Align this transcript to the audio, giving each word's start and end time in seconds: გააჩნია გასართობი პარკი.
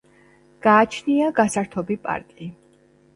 გააჩნია 0.67 1.27
გასართობი 1.39 1.97
პარკი. 2.09 2.49